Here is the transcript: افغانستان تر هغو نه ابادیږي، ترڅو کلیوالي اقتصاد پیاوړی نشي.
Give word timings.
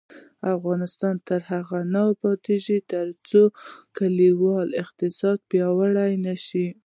افغانستان 0.55 1.15
تر 1.27 1.39
هغو 1.51 1.79
نه 1.93 2.01
ابادیږي، 2.13 2.77
ترڅو 2.91 3.41
کلیوالي 3.97 4.73
اقتصاد 4.83 5.37
پیاوړی 5.49 6.13
نشي. 6.27 6.67